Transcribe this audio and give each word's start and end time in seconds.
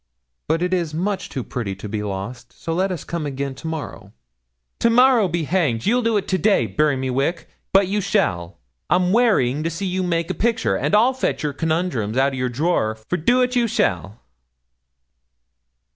But 0.47 0.63
it 0.63 0.73
is 0.73 0.95
much 0.95 1.29
too 1.29 1.43
pretty 1.43 1.75
to 1.75 1.87
be 1.87 2.01
lost; 2.01 2.59
so 2.59 2.73
let 2.73 2.91
us 2.91 3.03
come 3.03 3.27
again 3.27 3.53
to 3.53 3.67
morrow.' 3.67 4.11
'To 4.79 4.89
morrow 4.89 5.27
be 5.27 5.43
hanged! 5.43 5.85
you'll 5.85 6.01
do 6.01 6.17
it 6.17 6.27
to 6.29 6.39
day, 6.39 6.65
bury 6.65 6.95
me 6.97 7.11
wick, 7.11 7.47
but 7.71 7.87
you 7.87 8.01
shall; 8.01 8.57
I'm 8.89 9.13
wearying 9.13 9.61
to 9.61 9.69
see 9.69 9.85
you 9.85 10.01
make 10.01 10.31
a 10.31 10.33
picture, 10.33 10.75
and 10.75 10.95
I'll 10.95 11.13
fetch 11.13 11.43
your 11.43 11.53
conundrums 11.53 12.17
out 12.17 12.33
o' 12.33 12.35
your 12.35 12.49
drawer, 12.49 12.97
for 13.09 13.15
do 13.17 13.45
't 13.45 13.55
you 13.55 13.67
shall.' 13.67 14.19